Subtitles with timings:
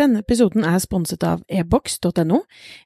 [0.00, 2.38] Denne episoden er sponset av ebox.no,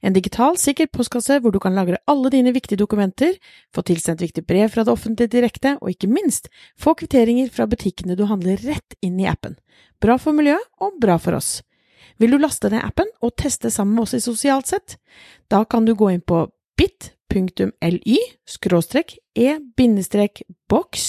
[0.02, 3.36] en digital, sikker postkasse hvor du kan lagre alle dine viktige dokumenter,
[3.70, 8.16] få tilsendt viktige brev fra det offentlige direkte, og ikke minst få kvitteringer fra butikkene
[8.18, 9.54] du handler rett inn i appen.
[10.02, 11.60] Bra for miljøet og bra for oss.
[12.18, 14.96] Vil du laste ned appen og teste sammen med oss i Sosialt sett?
[15.46, 18.18] Da kan du gå inn på bit.ly
[19.34, 21.04] e-boks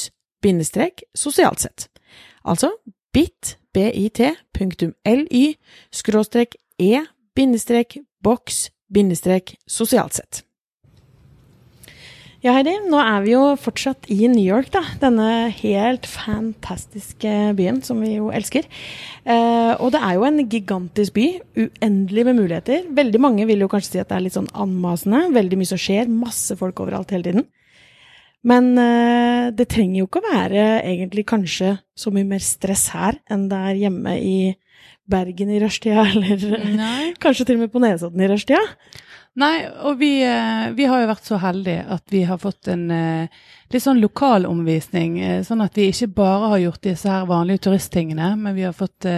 [1.18, 1.90] sosialt sett.
[2.46, 2.70] Altså
[3.16, 4.16] bit.ly
[5.96, 8.58] skråstrek e-boks
[9.68, 10.42] sosialt sett.
[12.46, 14.84] Ja, Heidi, nå er vi jo fortsatt i New York, da.
[15.02, 18.68] Denne helt fantastiske byen som vi jo elsker.
[19.24, 21.26] Eh, og det er jo en gigantisk by.
[21.64, 22.86] Uendelig med muligheter.
[23.00, 25.24] Veldig mange vil jo kanskje si at det er litt sånn anmasende.
[25.34, 26.12] Veldig mye som skjer.
[26.12, 27.48] Masse folk overalt hele tiden.
[28.46, 33.18] Men uh, det trenger jo ikke å være egentlig kanskje så mye mer stress her
[33.32, 34.38] enn det er hjemme i
[35.10, 37.12] Bergen i rushtida, eller Nei.
[37.22, 38.62] kanskje til og med på Nesodden i rushtida.
[39.36, 42.86] Nei, og vi, uh, vi, har jo vært så heldige at vi har fått en
[42.94, 45.18] uh, litt sånn lokal omvisning.
[45.46, 49.10] sånn at vi ikke bare har gjort disse her vanlige turisttingene, men vi har fått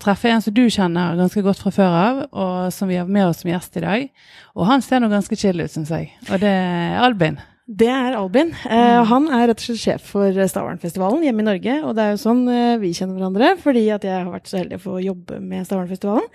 [0.00, 3.26] treffe en som du kjenner ganske godt fra før av, og som vi har med
[3.28, 4.06] oss som gjest i dag.
[4.56, 6.08] Og han ser nå ganske chill ut, syns jeg.
[6.30, 7.36] Og det er Albin.
[7.72, 8.50] Det er Albin.
[8.68, 9.06] Eh, mm.
[9.08, 11.78] han er rett og slett sjef for Stavernfestivalen hjemme i Norge.
[11.86, 14.60] Og det er jo sånn uh, vi kjenner hverandre, fordi at jeg har vært så
[14.60, 16.28] heldig å få jobbe med Stavernfestivalen.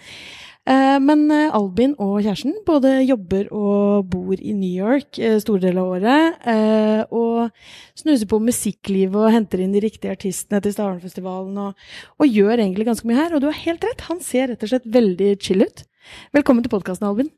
[0.68, 5.64] Uh, men eh, Albin og kjæresten både jobber og bor i New York eh, store
[5.64, 6.42] deler av året.
[6.52, 7.54] Eh, og
[7.96, 11.62] snuser på musikklivet og henter inn de riktige artistene til Stavernfestivalen.
[11.70, 11.86] Og,
[12.20, 13.38] og gjør egentlig ganske mye her.
[13.38, 15.86] Og du har helt rett, han ser rett og slett veldig chill ut.
[16.36, 17.32] Velkommen til podkasten, Albin.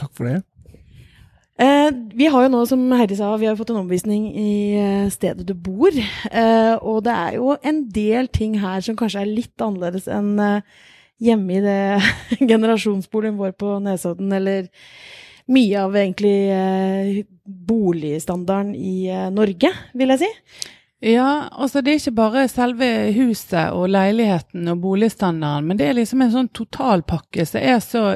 [0.00, 0.40] Takk for det.
[1.54, 5.10] Eh, vi har jo nå, som Heidi sa, vi har fått en omvisning i eh,
[5.14, 5.94] stedet du bor.
[5.94, 10.34] Eh, og det er jo en del ting her som kanskje er litt annerledes enn
[10.42, 10.64] eh,
[11.22, 11.78] hjemme i det
[12.50, 14.66] generasjonsboligen vår på Nesodden, eller
[15.54, 20.32] mye av egentlig eh, boligstandarden i eh, Norge, vil jeg si.
[21.04, 25.98] Ja, altså det er ikke bare selve huset og leiligheten og boligstandarden, men det er
[26.00, 28.06] liksom en sånn totalpakke som er så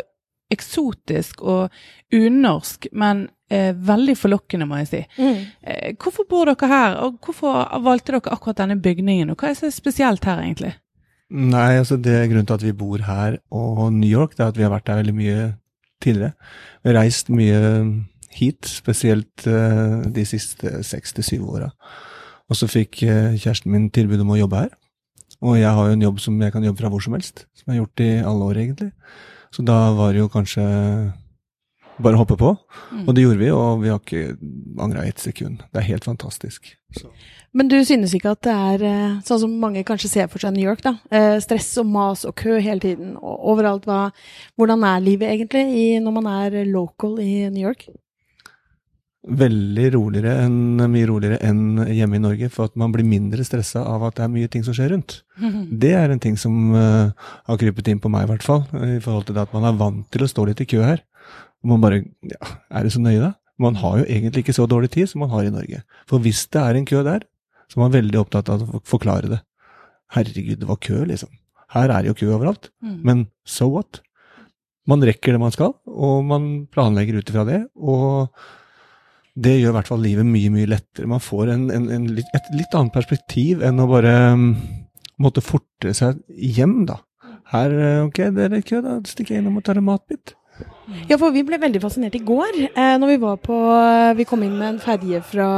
[0.52, 1.74] eksotisk og
[2.14, 5.00] unorsk, men eh, veldig forlokkende, må jeg si.
[5.20, 5.40] Mm.
[5.62, 9.58] Eh, hvorfor bor dere her, og hvorfor valgte dere akkurat denne bygningen, og hva er
[9.58, 10.74] så spesielt her, egentlig?
[11.28, 14.52] Nei, altså det er Grunnen til at vi bor her og New York, det er
[14.54, 15.40] at vi har vært der veldig mye
[16.00, 16.32] tidligere.
[16.82, 17.58] Vi har reist mye
[18.38, 21.70] hit, spesielt eh, de siste seks til syv åra.
[22.48, 24.70] Og så fikk uh, kjæresten min tilbud om å jobbe her.
[25.44, 27.68] Og jeg har jo en jobb som jeg kan jobbe fra hvor som helst, som
[27.68, 28.88] jeg har gjort i alle år, egentlig.
[29.54, 30.64] Så da var det jo kanskje
[31.98, 32.52] bare å hoppe på.
[32.92, 33.04] Mm.
[33.06, 34.36] Og det gjorde vi, og vi har ikke
[34.84, 35.64] angra ett sekund.
[35.72, 36.70] Det er helt fantastisk.
[36.96, 37.10] Så.
[37.56, 40.54] Men du synes ikke at det er eh, sånn som mange kanskje ser for seg
[40.54, 40.94] New York, da?
[41.10, 43.88] Eh, stress og mas og kø hele tiden og overalt.
[43.88, 44.10] Hva,
[44.60, 47.88] hvordan er livet egentlig i, når man er local i New York?
[49.28, 53.82] Veldig roligere enn, mye roligere enn hjemme i Norge, for at man blir mindre stressa
[53.84, 55.20] av at det er mye ting som skjer rundt.
[55.84, 57.12] Det er en ting som uh,
[57.46, 59.76] har krypet inn på meg, i hvert fall, i forhold til det at man er
[59.78, 61.04] vant til å stå litt i kø her.
[61.62, 63.34] Og man bare Ja, er det så nøye, da?
[63.58, 65.82] Man har jo egentlig ikke så dårlig tid som man har i Norge.
[66.10, 67.26] For hvis det er en kø der,
[67.68, 69.40] så er man veldig opptatt av å forklare det.
[70.14, 71.32] Herregud, det var kø, liksom.
[71.74, 72.70] Her er det jo kø overalt.
[72.80, 73.00] Mm.
[73.04, 74.00] Men so what?
[74.88, 77.66] Man rekker det man skal, og man planlegger ut ifra det.
[77.76, 78.32] og
[79.38, 81.10] det gjør i hvert fall livet mye mye lettere.
[81.10, 84.48] Man får en, en, en litt, et litt annet perspektiv enn å bare um,
[85.22, 87.00] måtte forte seg hjem, da.
[87.52, 90.34] Her, eh, ok, det er litt kø, da stikker jeg innom og tar en matbit.
[91.08, 93.56] Ja, for vi ble veldig fascinert i går eh, når vi var på
[94.18, 95.48] Vi kom inn med en ferje fra,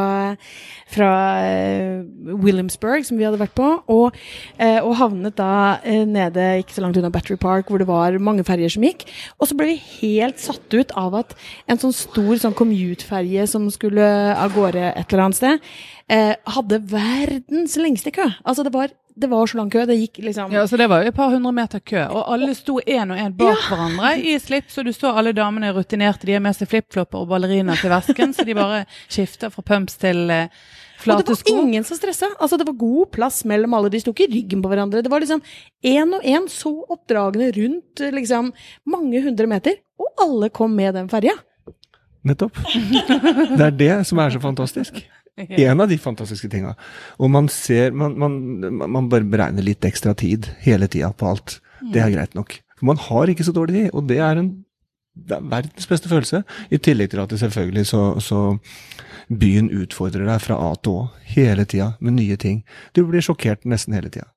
[0.91, 1.11] fra
[1.47, 4.17] eh, Williamsburg, som vi hadde vært på, og,
[4.59, 8.19] eh, og havnet da eh, nede ikke så langt unna Battery Park, hvor det var
[8.23, 9.07] mange ferjer som gikk.
[9.39, 11.37] Og så ble vi helt satt ut av at
[11.71, 15.71] en sånn stor sånn commute-ferje som skulle av gårde et eller annet sted,
[16.11, 18.27] eh, hadde verdens lengste kø.
[18.45, 18.91] Altså det var
[19.21, 19.85] det var så lang kø.
[19.87, 22.07] Det gikk liksom Ja, så det var jo et par hundre meter kø.
[22.09, 23.67] Og alle sto én og én bak ja.
[23.69, 26.27] hverandre i slips, og du så alle damene rutinerte.
[26.27, 29.99] De har med seg flipflopper og ballerina til vesken, så de bare skifter fra pumps
[30.01, 30.79] til sko.
[31.07, 32.29] Og det var ingen som stressa.
[32.39, 33.93] Altså, det var god plass mellom alle.
[33.93, 35.03] De sto ikke i ryggen på hverandre.
[35.05, 35.43] Det var liksom
[35.87, 38.53] én og én så oppdragende rundt liksom
[38.91, 41.37] mange hundre meter, og alle kom med den ferja.
[42.27, 42.59] Nettopp.
[43.59, 45.01] Det er det som er så fantastisk.
[45.41, 46.75] En av de fantastiske tinga.
[47.17, 48.35] Og man ser man, man,
[48.85, 51.61] man, bare beregner litt ekstra tid hele tida på alt.
[51.81, 52.59] Det er greit nok.
[52.77, 54.51] For man har ikke så dårlig tid, og det er, en,
[55.15, 56.43] det er verdens beste følelse.
[56.71, 58.59] I tillegg til at det selvfølgelig så, så
[59.29, 62.63] byen utfordrer deg fra A til Å hele tida med nye ting.
[62.95, 64.31] Du blir sjokkert nesten hele tida.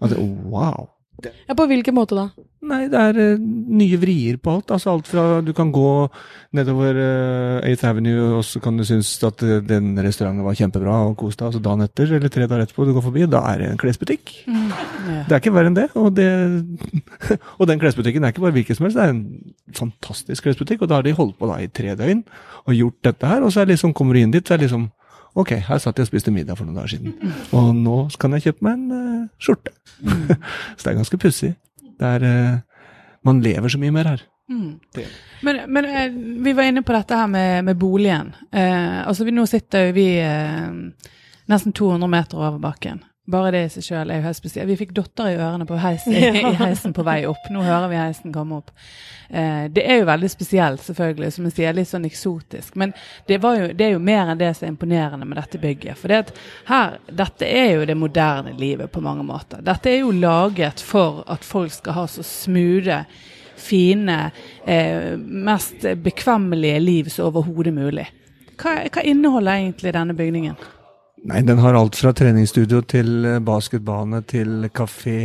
[0.00, 0.88] Altså, wow!
[1.28, 2.28] Ja, På hvilken måte da?
[2.70, 4.72] Nei, det er uh, nye vrier på alt.
[4.74, 5.90] Altså alt fra du kan gå
[6.56, 10.98] nedover uh, 8th Avenue, og så kan du synes at uh, den restauranten var kjempebra
[11.08, 13.42] og kos deg, og så dagen etter eller tre dager etterpå du går forbi, da
[13.52, 14.34] er det en klesbutikk.
[14.44, 14.68] Mm.
[14.68, 15.24] Ja.
[15.28, 15.88] Det er ikke verre enn det.
[15.96, 16.28] Og, det,
[17.58, 19.26] og den klesbutikken er ikke bare hvilken som helst, det er en
[19.80, 22.24] fantastisk klesbutikk, og da har de holdt på da i tre døgn
[22.66, 24.68] og gjort dette her, og så er liksom, kommer du inn dit, så er det
[24.68, 24.90] liksom
[25.38, 27.14] Ok, her satt jeg og spiste middag for noen dager siden,
[27.54, 29.72] og nå kan jeg kjøpe meg en uh, skjorte.
[30.76, 31.52] så det er ganske pussig.
[32.00, 32.58] Uh,
[33.26, 34.24] Man lever så mye mer her.
[34.50, 34.80] Mm.
[35.46, 36.06] Men, men uh,
[36.44, 38.34] vi var inne på dette her med, med boligen.
[38.50, 40.08] Altså vi, Nå sitter vi
[41.50, 43.04] nesten 200 meter over bakken.
[43.30, 44.68] Bare det i seg sjøl er jo helt spesielt.
[44.70, 46.32] Vi fikk dotter i ørene på heisen, ja.
[46.50, 47.46] i heisen på vei opp.
[47.52, 48.72] Nå hører vi heisen komme opp.
[49.30, 52.74] Eh, det er jo veldig spesielt, selvfølgelig, som jeg sier, litt sånn eksotisk.
[52.80, 52.94] Men
[53.28, 56.00] det, jo, det, er jo mer enn det som er imponerende med dette bygget.
[56.00, 56.32] For det at
[56.70, 59.62] her, dette er jo det moderne livet på mange måter.
[59.66, 63.04] Dette er jo laget for at folk skal ha så smoothe,
[63.60, 64.18] fine,
[64.64, 68.08] eh, mest bekvemmelige liv som overhodet mulig.
[68.60, 70.56] Hva, hva inneholder egentlig denne bygningen?
[71.28, 75.18] Nei, den har alt fra treningsstudio til eh, basketbane til kafé.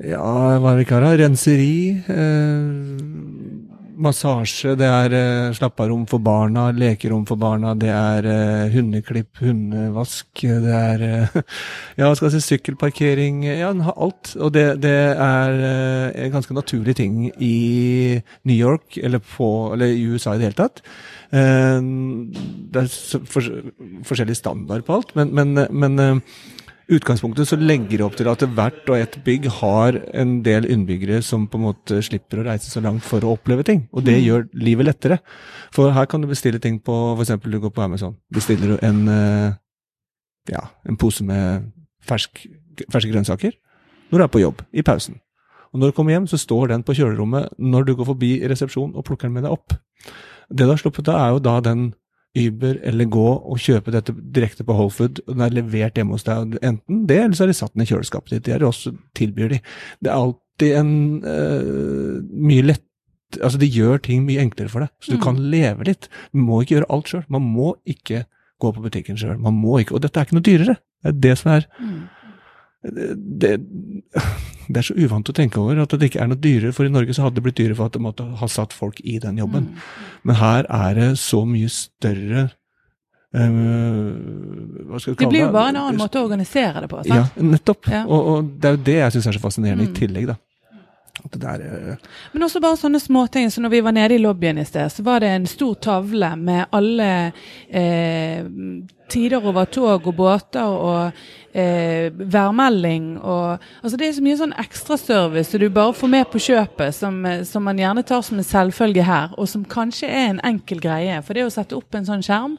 [0.00, 1.18] Ja, hva er det ikke har?
[1.20, 2.00] Renseri.
[2.08, 3.69] Eh,
[4.02, 4.74] massasje.
[4.78, 7.74] Det er eh, slapparom for barna, lekerom for barna.
[7.78, 10.28] Det er uh, hundeklipp, hundevask.
[10.40, 11.38] Det er uh,
[12.00, 13.44] ja, skal jeg si, sykkelparkering.
[13.48, 14.34] Ja, den har alt.
[14.38, 19.92] Og det, det er uh, en ganske naturlig ting i New York, eller, på, eller
[19.92, 20.84] i USA i det hele tatt.
[21.30, 22.88] Det er
[23.30, 23.46] for,
[24.08, 26.24] forskjellig standard på alt, men, men, men
[26.90, 31.20] utgangspunktet så legger det opp til at hvert og ett bygg har en del innbyggere
[31.24, 33.84] som på en måte slipper å reise så langt for å oppleve ting.
[33.94, 35.20] Og det gjør livet lettere.
[35.74, 37.36] For her kan du bestille ting på f.eks.
[37.44, 38.16] du går på Amazon.
[38.34, 39.56] Bestiller du en, eh,
[40.50, 41.70] ja, en pose med
[42.06, 42.46] fersk,
[42.90, 43.54] ferske grønnsaker
[44.10, 45.20] når du er på jobb, i pausen.
[45.70, 48.96] Og når du kommer hjem, så står den på kjølerommet når du går forbi resepsjonen
[48.98, 49.76] og plukker den med deg opp.
[50.50, 51.92] Det du har sluppet av, er jo da den
[52.38, 56.14] Uber eller gå og kjøpe dette direkte på Whole Food, og den er levert hjemme
[56.14, 56.54] hos deg.
[56.62, 58.44] Enten det, eller så har de satt den i kjøleskapet ditt.
[58.46, 59.58] Det er også tilbyr de.
[60.00, 60.92] Det er alltid en
[61.24, 62.86] uh, mye lett
[63.38, 65.22] Altså, de gjør ting mye enklere for deg, så du Mm.
[65.22, 66.08] kan leve litt.
[66.34, 67.20] Du må ikke gjøre alt sjøl.
[67.30, 68.24] Man må ikke
[68.58, 69.36] gå på butikken sjøl.
[69.38, 70.74] Man må ikke, og dette er ikke noe dyrere.
[71.04, 72.08] Det er det som er Mm.
[72.82, 73.56] Det,
[74.70, 76.92] det er så uvant å tenke over at det ikke er noe dyrere, for i
[76.92, 79.36] Norge så hadde det blitt dyrere for at det måtte ha satt folk i den
[79.42, 79.66] jobben.
[79.68, 79.82] Mm.
[80.30, 82.46] Men her er det så mye større
[83.36, 87.02] øh, Hva skal vi Det blir jo bare en annen måte å organisere det på.
[87.10, 87.90] Ja, nettopp.
[87.90, 88.04] Ja.
[88.06, 89.92] Og, og det er jo det jeg syns er så fascinerende Mm.
[89.92, 90.38] i tillegg, da.
[91.24, 91.96] At det der, øh,
[92.32, 93.50] Men også bare sånne småting.
[93.52, 96.36] Så når vi var nede i lobbyen i sted, så var det en stor tavle
[96.36, 97.32] med alle
[97.68, 98.44] eh,
[99.10, 101.12] tider over tog og båter og
[101.54, 106.28] eh, værmelding og Altså det er så mye sånn ekstraservice som du bare får med
[106.30, 110.08] på kjøpet, som, eh, som man gjerne tar som en selvfølge her, og som kanskje
[110.08, 111.22] er en enkel greie.
[111.22, 112.58] For det å sette opp en sånn skjerm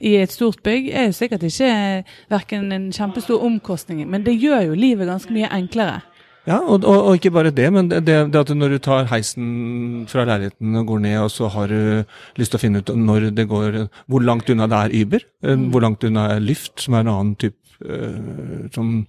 [0.00, 1.72] i et stort bygg er jo sikkert ikke
[2.32, 6.00] verken en kjempestor omkostning, men det gjør jo livet ganske mye enklere.
[6.48, 10.06] Ja, og, og, og ikke bare det, men det, det at når du tar heisen
[10.08, 11.80] fra leiligheten og går ned, og så har du
[12.40, 15.66] lyst til å finne ut når det går, hvor langt unna det er Uber, mm.
[15.74, 19.04] hvor langt unna er Lyft, som er en annen type eh, som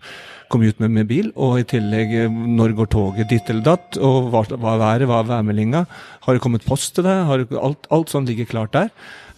[0.51, 4.01] kommer ut med, med bil, og i tillegg eh, når går toget ditt eller datt,
[4.03, 5.85] og hva, hva er været, hva er værmeldinga,
[6.27, 8.91] har det kommet post til deg, alt, alt sånt ligger klart der.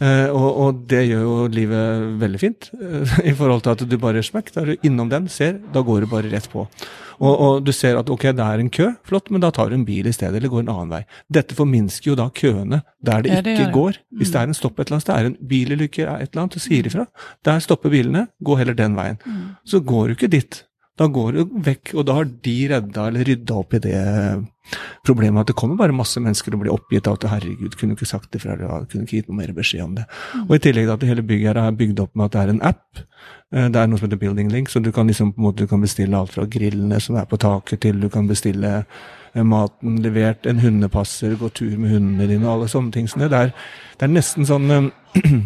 [0.04, 3.96] Eh, og, og det gjør jo livet veldig fint, eh, i forhold til at du
[4.02, 6.66] bare smekk, da er du innom den, ser, da går du bare rett på.
[7.24, 9.78] Og, og du ser at ok, det er en kø, flott, men da tar du
[9.78, 11.04] en bil i stedet, eller går en annen vei.
[11.32, 13.76] Dette forminsker jo da køene der det Ja, det ikke det.
[13.78, 14.02] går.
[14.20, 16.58] Hvis det er en stopp et eller annet sted, er en bilulykke et eller annet,
[16.58, 17.06] du sier ifra.
[17.46, 19.22] Der stopper bilene, gå heller den veien.
[19.64, 20.64] Så går du ikke dit.
[21.00, 24.02] Da går du vekk, og da har de redda eller rydda opp i det
[25.04, 27.98] problemet at det kommer bare masse mennesker og blir oppgitt av at herregud, kunne du
[27.98, 30.06] ikke sagt det fra, deg, kunne ikke gitt noe mer beskjed om det.
[30.46, 32.62] Og i tillegg at hele bygget her er bygd opp med at det er en
[32.70, 33.02] app.
[33.54, 35.82] Eh, Det er noe som heter Building Link, så du kan liksom måte du kan
[35.82, 38.86] bestille alt fra grillene som er på taket, til du kan bestille
[39.34, 43.10] eh, maten levert, en hundepasser, gå tur med hundene dine og alle sånne ting.
[43.10, 43.32] Så det.
[43.34, 43.54] Det er,
[43.98, 44.90] det er nesten sånn eh,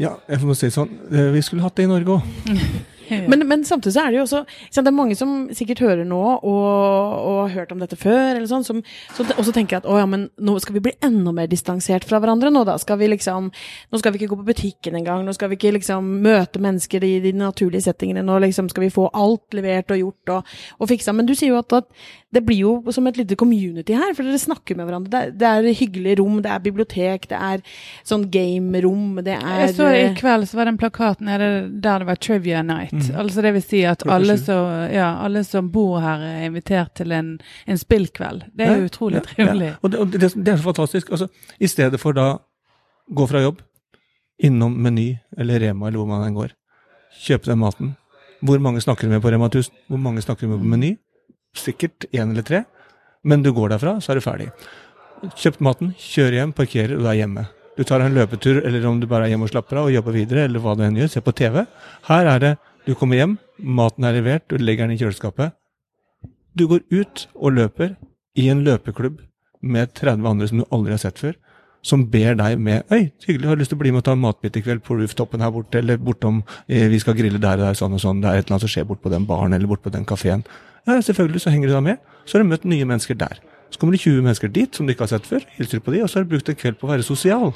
[0.00, 0.92] Ja, jeg får si det sånn.
[1.34, 2.22] Vi skulle hatt det i Norge òg.
[3.30, 4.44] Men, men samtidig så er det jo også
[4.76, 8.48] Det er mange som sikkert hører nå og, og har hørt om dette før, eller
[8.50, 8.82] sånn, som
[9.16, 12.20] så også tenker at å ja, men nå skal vi bli enda mer distansert fra
[12.22, 12.78] hverandre nå, da.
[12.80, 13.50] Skal vi liksom
[13.90, 15.24] Nå skal vi ikke gå på butikken engang.
[15.26, 18.22] Nå skal vi ikke liksom møte mennesker i de naturlige settingene.
[18.26, 21.14] Nå liksom skal vi få alt levert og gjort og, og fiksa.
[21.16, 21.88] Men du sier jo at, at
[22.30, 25.24] det blir jo som et lite community her, for dere snakker med hverandre.
[25.34, 27.62] Det det er hyggelige rom, det er bibliotek, det er
[28.06, 31.50] sånn game-rom, det er Jeg så I kveld så var det en plakat nede
[31.82, 32.94] der det var Trivia Night.
[33.08, 33.18] Mm.
[33.22, 37.12] Altså det vil si at alle som, ja, alle som, bor her, er invitert til
[37.16, 37.32] en,
[37.66, 38.44] en spillkveld.
[38.54, 39.72] Det er jo utrolig trivelig.
[39.80, 41.10] Og, det, og det, det, er så fantastisk.
[41.10, 41.28] Altså,
[41.58, 42.32] I stedet for da
[43.10, 43.62] gå fra jobb,
[44.40, 46.54] innom Meny eller Rema eller hvor man enn går,
[47.26, 47.94] kjøpe den maten.
[48.40, 49.74] Hvor mange snakker du med på Rema 1000?
[49.90, 50.94] Hvor mange snakker du med på Meny?
[51.56, 52.64] Sikkert én eller tre.
[53.22, 54.48] Men du går derfra, så er du ferdig.
[55.36, 57.44] Kjøpt maten, kjører hjem, parkerer, og du er hjemme.
[57.76, 60.16] Du tar en løpetur, eller om du bare er hjemme og slapper av og jobber
[60.16, 61.62] videre, eller hva du enn gjør, se på TV.
[62.08, 62.50] Her er det
[62.86, 65.52] du kommer hjem, maten er levert, du legger den i kjøleskapet.
[66.56, 67.94] Du går ut og løper
[68.38, 69.20] i en løpeklubb
[69.60, 71.36] med 30 andre som du aldri har sett før,
[71.86, 74.14] som ber deg med Øy, hyggelig, har du lyst til å bli med og ta
[74.16, 77.60] en matbit i kveld på rooftopen her borte, eller bortom eh, Vi skal grille der
[77.60, 79.24] og der, sånn og sånn, det er et eller annet som skjer bort på den
[79.28, 80.44] baren eller bort på den kafeen.
[80.86, 82.00] Ja, selvfølgelig, så henger du da med.
[82.24, 83.40] Så har du møtt nye mennesker der.
[83.70, 86.02] Så kommer det 20 mennesker dit som du ikke har sett før, hilser på de,
[86.02, 87.52] og så har du brukt en kveld på å være sosial.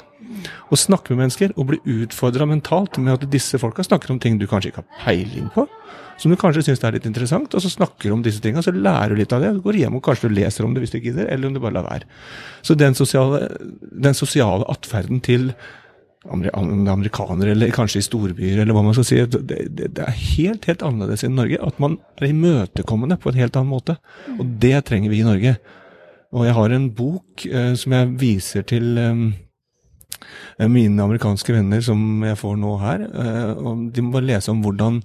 [0.71, 4.39] Og snakke med mennesker og bli utfordra mentalt med at disse folka snakker om ting
[4.39, 5.67] du kanskje ikke har peiling på,
[6.21, 8.71] som du kanskje syns er litt interessant, og så snakker du om disse tinga, så
[8.71, 9.51] lærer du litt av det.
[9.57, 11.61] Du går hjem og kanskje du leser om det hvis du gidder, eller om du
[11.63, 12.07] bare lar være.
[12.63, 13.49] Så den sosiale,
[14.15, 15.49] sosiale atferden til
[16.31, 19.19] amerikanere, eller kanskje i storbyer, eller hva man skal si.
[19.27, 21.59] Det, det, det, er helt, helt annerledes enn Norge.
[21.61, 23.97] At man er imøtekommende på en helt annen måte.
[24.39, 25.57] Og det trenger vi i Norge.
[26.35, 32.23] Og jeg har en bok eh, som jeg viser til eh, mine amerikanske venner som
[32.25, 33.05] jeg får nå her.
[33.07, 35.01] Eh, og de må bare lese om hvordan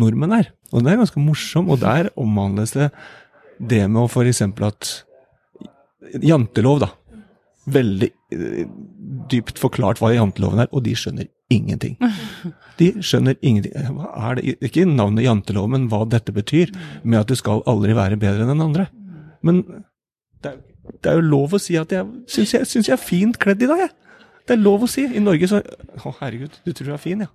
[0.00, 0.52] nordmenn er.
[0.72, 2.90] Og det er ganske morsom, og der omhandles det
[3.60, 4.40] det med å f.eks.
[4.42, 4.92] at
[6.24, 6.88] Jantelov, da.
[7.70, 8.64] Veldig eh,
[9.30, 11.98] dypt forklart hva janteloven er, og de skjønner ingenting.
[12.80, 13.74] De skjønner ingenting.
[13.98, 14.56] Hva er det?
[14.70, 16.72] Ikke navnet jantelov, men hva dette betyr,
[17.02, 18.88] med at du skal aldri være bedre enn den andre.
[19.46, 19.62] Men
[20.40, 20.58] det er,
[20.98, 23.68] det er jo lov å si at jeg syns jeg, jeg er fint kledd i
[23.70, 23.92] dag, jeg.
[24.48, 25.04] Det er lov å si.
[25.06, 27.30] I Norge så Å, herregud, du tror du er fin, ja.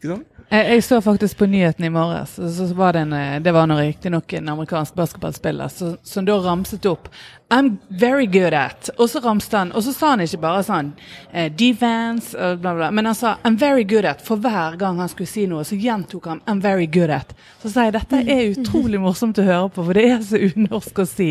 [0.00, 0.28] Ikke sant?
[0.50, 3.12] Jeg, jeg, så faktisk på nyheten i morges, så var det en,
[3.44, 5.70] det var riktignok en amerikansk basketballspiller
[6.02, 7.06] som da ramset opp
[7.52, 10.92] I'm very good at Og så ramste han, og så sa han ikke bare sånn
[11.32, 14.22] eh, defense og bla, bla, men han sa I'm very good at.
[14.22, 17.34] For hver gang han skulle si noe, så gjentok han I'm very good at.
[17.62, 21.02] Så sa jeg dette er utrolig morsomt å høre på, for det er så unorsk
[21.02, 21.30] å si.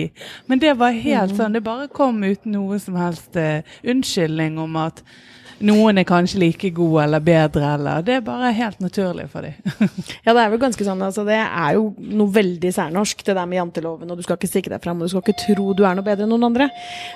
[0.52, 4.76] Men det var helt sånn, det bare kom uten noe som helst uh, unnskyldning om
[4.84, 5.00] at
[5.66, 9.54] noen er kanskje like gode eller bedre, eller Det er bare helt naturlig for dem.
[10.26, 11.02] ja, det er vel ganske sånn.
[11.04, 14.12] altså Det er jo noe veldig særnorsk, det der med janteloven.
[14.12, 16.06] Og du skal ikke stikke deg fram, og du skal ikke tro du er noe
[16.06, 16.70] bedre enn noen andre.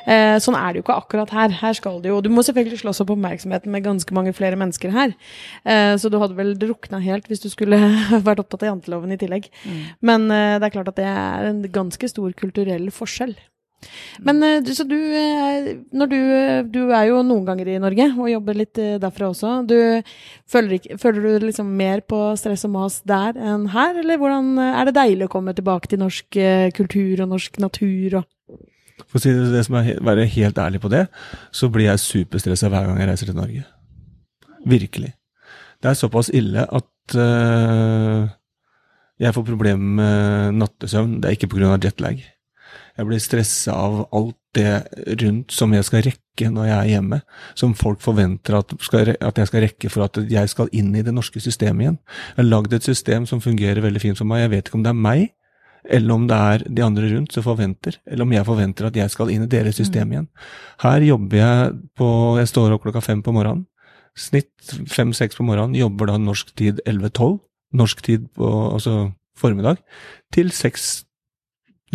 [0.07, 1.55] Eh, sånn er det jo ikke akkurat her.
[1.63, 4.93] Her skal det jo Du må selvfølgelig slåss opp oppmerksomheten med ganske mange flere mennesker
[4.93, 5.15] her.
[5.63, 7.79] Eh, så du hadde vel drukna helt hvis du skulle
[8.27, 9.50] vært opptatt av janteloven i tillegg.
[9.63, 9.81] Mm.
[10.01, 13.35] Men eh, det er klart at det er en ganske stor kulturell forskjell.
[14.23, 16.19] Men eh, så du, eh, når du,
[16.73, 19.55] du er jo noen ganger i Norge og jobber litt eh, derfra også.
[19.69, 19.77] Du,
[20.49, 24.53] føler, ikke, føler, du liksom mer på stress og mas der enn her, eller hvordan
[24.65, 26.39] er det deilig å komme tilbake til norsk
[26.77, 28.29] kultur og norsk natur og
[29.09, 31.07] For å si det som er, være helt ærlig på det,
[31.51, 33.65] så blir jeg superstressa hver gang jeg reiser til Norge.
[34.69, 35.11] Virkelig.
[35.83, 38.29] Det er såpass ille at uh,
[39.19, 41.17] jeg får problemer med nattesøvn.
[41.21, 41.75] Det er ikke pga.
[41.83, 42.23] jetlag.
[42.93, 44.83] Jeg blir stressa av alt det
[45.23, 47.19] rundt som jeg skal rekke når jeg er hjemme.
[47.57, 51.01] Som folk forventer at, skal, at, jeg skal rekke for at jeg skal inn i
[51.05, 52.01] det norske systemet igjen.
[52.33, 54.43] Jeg har lagd et system som fungerer veldig fint for meg.
[54.45, 55.23] Jeg vet ikke om det er meg,
[55.97, 59.12] eller om det er de andre rundt som forventer, eller om jeg forventer at jeg
[59.12, 60.13] skal inn i deres system mm.
[60.13, 60.27] igjen.
[60.85, 62.09] Her jobber jeg på
[62.39, 63.65] Jeg står opp klokka fem på morgenen.
[64.13, 64.53] Snitt
[64.93, 65.73] fem-seks på morgenen.
[65.75, 67.39] Jobber da norsk tid 11-12.
[67.73, 69.81] Norsk tid på altså formiddag.
[70.33, 71.07] Til seks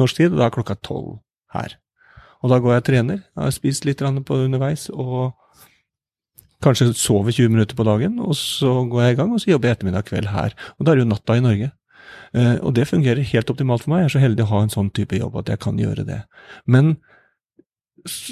[0.01, 1.19] norsk tid, og da er klokka tolv
[1.55, 1.77] her.
[2.43, 3.21] Og da går jeg og trener.
[3.23, 5.35] Jeg har spist litt på underveis og
[6.63, 9.69] kanskje sover 20 minutter på dagen, og så går jeg i gang, og så jobber
[9.69, 10.55] jeg ettermiddag kveld her.
[10.79, 11.71] Og da er det jo natta i Norge.
[12.35, 14.05] Eh, og det fungerer helt optimalt for meg.
[14.05, 16.21] Jeg er så heldig å ha en sånn type jobb at jeg kan gjøre det.
[16.67, 16.97] Men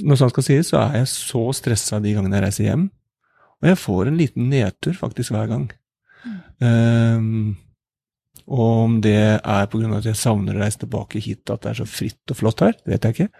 [0.06, 2.88] når sånt skal sies, så er jeg så stressa de gangene jeg reiser hjem.
[3.62, 5.70] Og jeg får en liten nedtur faktisk hver gang.
[6.26, 6.36] Mm.
[6.66, 7.56] Um,
[8.46, 9.96] og om det er pga.
[9.98, 12.72] at jeg savner å reise tilbake hit, at det er så fritt og flott her,
[12.84, 13.30] det vet jeg ikke.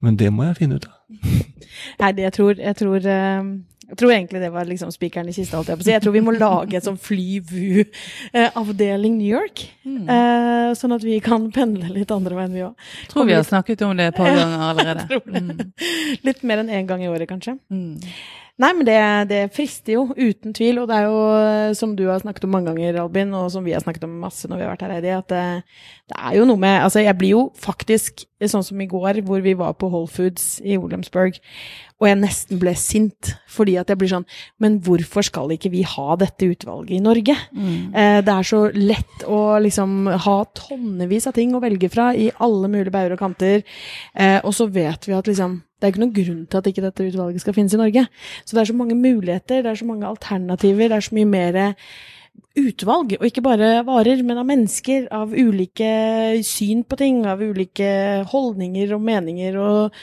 [0.00, 0.92] Men det må jeg finne ut av.
[2.00, 3.42] Nei, det jeg tror, jeg tror uh...
[3.90, 5.66] Jeg tror egentlig det var liksom spikeren i kista.
[5.66, 9.66] Jeg, jeg tror vi må lage et sånn flyvu-avdeling New York.
[9.82, 10.06] Mm.
[10.06, 12.78] Uh, sånn at vi kan pendle litt andre veien, vi òg.
[13.10, 15.10] Tror vi har snakket om det et par ganger allerede.
[15.26, 15.74] Mm.
[16.28, 17.58] Litt mer enn én en gang i året, kanskje.
[17.66, 17.98] Mm.
[18.60, 18.98] Nei, men det,
[19.30, 20.82] det, frister jo, uten tvil.
[20.82, 23.64] Og det er jo, eh, som du har snakket om mange ganger, Albin, og som
[23.64, 25.44] vi har snakket om masse når vi har vært her, Heidi, at det,
[26.12, 29.40] det, er jo noe med Altså, jeg blir jo faktisk sånn som i går, hvor
[29.44, 31.38] vi var på Whole Foods i Olemsburg,
[32.00, 34.24] og jeg nesten ble sint fordi at jeg blir sånn
[34.64, 37.36] Men hvorfor skal ikke vi ha dette utvalget i Norge?
[37.52, 37.92] Mm.
[37.92, 42.30] Eh, det er så lett å liksom ha tonnevis av ting å velge fra i
[42.40, 43.64] alle mulige bauger og kanter,
[44.14, 46.84] eh, og så vet vi at liksom det er ikke noen grunn til at ikke
[46.84, 48.06] dette utvalget skal finnes i Norge.
[48.44, 51.28] Så det er så mange muligheter, det er så mange alternativer, det er så mye
[51.30, 51.60] mer
[52.60, 53.14] utvalg.
[53.18, 55.08] Og ikke bare varer, men av mennesker.
[55.14, 55.92] Av ulike
[56.46, 57.90] syn på ting, av ulike
[58.30, 60.02] holdninger og meninger og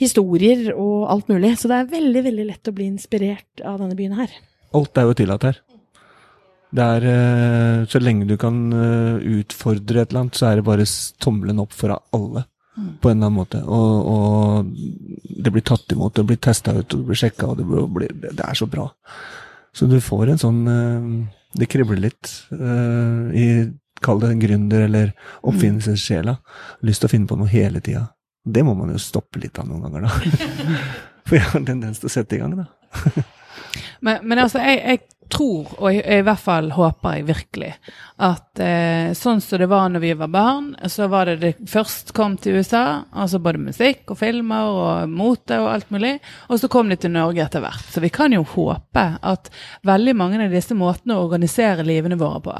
[0.00, 1.56] historier og alt mulig.
[1.58, 4.38] Så det er veldig, veldig lett å bli inspirert av denne byen her.
[4.76, 5.60] Alt er jo tillatt her.
[6.70, 10.68] Det er eh, Så lenge du kan eh, utfordre et eller annet, så er det
[10.68, 10.86] bare
[11.18, 13.60] tommelen opp for alle på en eller annen måte.
[13.64, 14.70] Og, og,
[15.44, 18.14] det blir tatt imot, det blir testa ut, og det blir sjekka, og det, blir,
[18.28, 18.86] det, er så bra.
[19.76, 21.04] Så du får en sånn eh,
[21.54, 25.10] Det kribler litt uh, i Kall det gründer eller
[25.44, 26.38] oppfinnelsessjela.
[26.88, 28.06] Lyst til å finne på noe hele tida.
[28.40, 30.70] Det må man jo stoppe litt av noen ganger, da.
[31.28, 32.64] For jeg har en tendens til å sette i gang, da.
[34.06, 37.70] men, men altså, jeg, jeg tror, og i, i, hvert fall håper jeg virkelig,
[38.20, 42.12] at eh, sånn som det var når vi var barn, så var det det først
[42.16, 46.16] kom til USA, altså både musikk og filmer og mote og alt mulig,
[46.48, 47.86] og så kom de til Norge etter hvert.
[47.92, 49.50] Så vi kan jo håpe at
[49.86, 52.56] veldig mange av disse måtene å organisere livene våre på,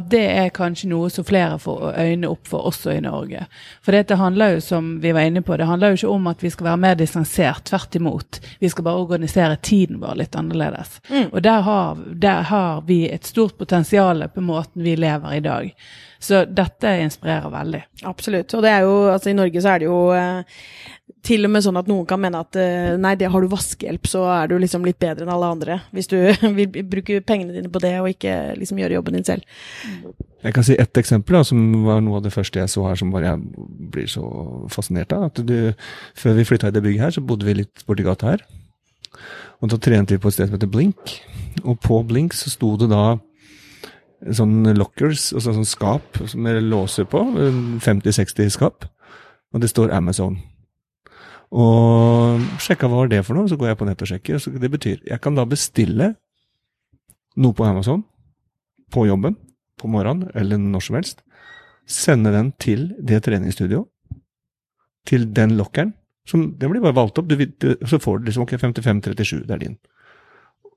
[0.00, 3.46] at det er kanskje noe som flere får øynene opp for også i Norge.
[3.84, 6.42] For det handler jo, som vi var inne på, det handler jo ikke om at
[6.44, 8.40] vi skal være mer distansert, tvert imot.
[8.62, 11.00] Vi skal bare organisere tiden vår litt annerledes.
[11.10, 11.28] Mm.
[11.32, 15.72] Og der har der har vi et stort potensial på måten vi lever i dag.
[16.18, 17.82] Så dette inspirerer veldig.
[18.08, 18.54] Absolutt.
[18.56, 20.62] Og det er jo, altså i Norge så er det jo eh,
[21.26, 24.08] til og med sånn at noen kan mene at eh, nei, det har du vaskehjelp,
[24.10, 25.80] så er du liksom litt bedre enn alle andre.
[25.94, 26.16] Hvis du
[26.58, 29.46] vil bruke pengene dine på det, og ikke liksom gjøre jobben din selv.
[30.46, 32.98] Jeg kan si ett eksempel, da, som var noe av det første jeg så her
[33.00, 34.26] som bare jeg blir så
[34.72, 35.28] fascinert av.
[35.30, 35.56] at du,
[36.18, 38.46] Før vi flytta i det bygget her, så bodde vi litt borti gata her.
[39.62, 41.16] Og da trente vi på et sted som heter Blink.
[41.64, 43.16] Og på Blink så sto det da
[44.36, 47.22] sånn lockers, altså sånn skap med låser på.
[47.84, 48.86] 50-60 skap.
[49.54, 50.38] Og det står Amazon.
[51.54, 54.40] Og sjekka hva var det for noe, så går jeg på nett og sjekker.
[54.42, 56.14] Så det betyr jeg kan da bestille
[57.36, 58.02] noe på Amazon
[58.92, 59.36] på jobben
[59.76, 61.22] på morgenen eller når som helst.
[61.86, 63.86] Sende den til det treningsstudioet.
[65.06, 65.92] Til den lockeren.
[66.26, 67.28] Som, den blir bare valgt opp.
[67.30, 69.76] Du, så får du liksom ok, 5537, det er din.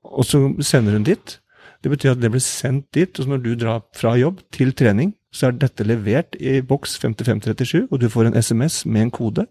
[0.04, 1.38] Og så sender hun dit.
[1.82, 3.10] Det betyr at det blir sendt dit.
[3.18, 6.96] Og så når du drar fra jobb til trening, så er dette levert i boks
[6.98, 9.46] 5537, og du får en SMS med en kode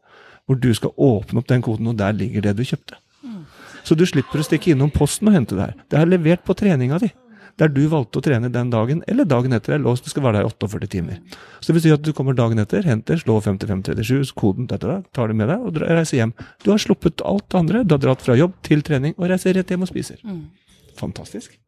[0.50, 2.98] hvor du skal åpne opp den koden, og der ligger det du kjøpte.
[3.22, 3.44] Mm.
[3.86, 5.76] Så du slipper å stikke innom posten og hente det her.
[5.92, 7.12] Det er levert på treninga di
[7.60, 10.40] der du valgte å trene den dagen, eller dagen etter er låst, du skal være
[10.40, 11.20] der i 48 timer.
[11.60, 15.32] Så det vil si at du kommer dagen etter, henter, slår 5537, koden, dette, tar
[15.32, 16.36] det med deg og reiser hjem.
[16.64, 19.58] Du har sluppet alt det andre, du har dratt fra jobb til trening og reiser
[19.60, 20.22] rett hjem og spiser.
[20.24, 20.46] Mm.
[21.00, 21.60] Fantastisk.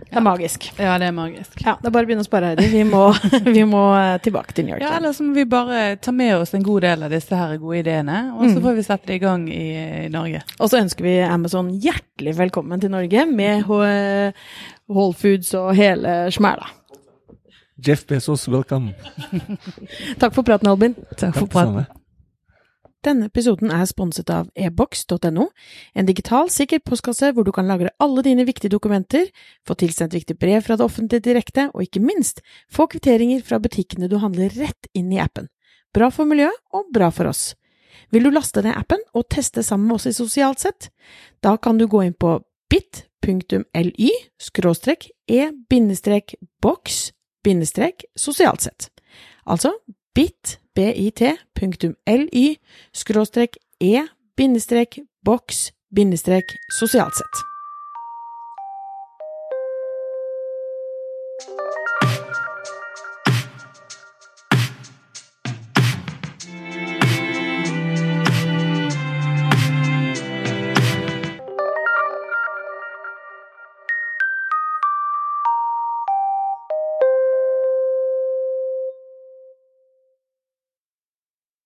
[0.00, 0.66] Det er magisk.
[0.78, 1.58] Ja, det er magisk.
[1.60, 2.68] Ja, Det er bare å begynne å spare, Heidi.
[2.72, 3.02] Vi må,
[3.56, 4.84] vi må eh, tilbake til New York.
[4.84, 7.58] Ja, eller så må vi bare ta med oss en god del av disse her
[7.60, 8.62] gode ideene, og så mm.
[8.64, 9.66] får vi sette det i gang i,
[10.06, 10.42] i Norge.
[10.58, 13.68] Og så ønsker vi Amazon hjertelig velkommen til Norge med
[14.90, 16.66] Whole Foods og hele smæla.
[17.86, 18.92] Jeff Bezos, welcome.
[20.20, 20.94] Takk for praten, Albin.
[21.16, 21.86] Takk for praten.
[23.00, 25.46] Denne episoden er sponset av ebox.no,
[25.96, 29.30] en digital, sikker postkasse hvor du kan lagre alle dine viktige dokumenter,
[29.64, 34.10] få tilsendt viktige brev fra det offentlige direkte, og ikke minst få kvitteringer fra butikkene
[34.10, 35.48] du handler rett inn i appen.
[35.96, 37.54] Bra for miljøet og bra for oss.
[38.12, 40.90] Vil du laste ned appen og teste sammen med oss i Sosialt sett?
[41.40, 42.36] Da kan du gå inn på
[42.70, 47.12] bit.ly skråstrek e-boks
[48.16, 48.90] sosialt sett.
[49.46, 49.72] Altså
[50.14, 51.10] bit.ly
[52.92, 54.06] skråstrek e
[54.36, 57.49] bindestrek boks bindestrek sosialt sett.